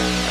Bye. 0.00 0.29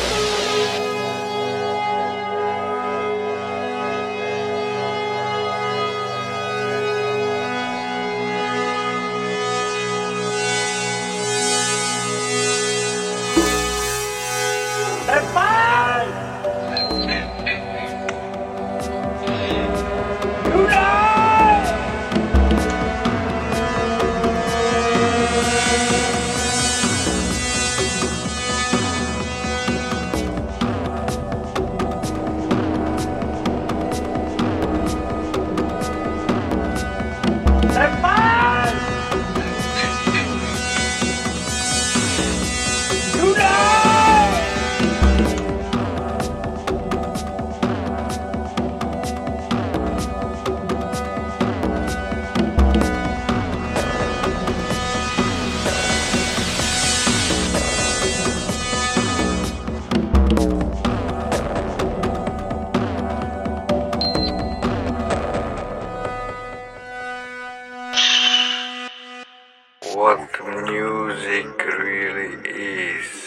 what 69.99 70.29
music 70.63 71.65
really 71.77 72.39
is. 72.45 73.18